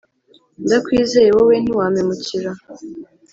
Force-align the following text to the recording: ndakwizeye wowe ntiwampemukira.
ndakwizeye 0.65 1.29
wowe 1.35 1.55
ntiwampemukira. 1.59 2.51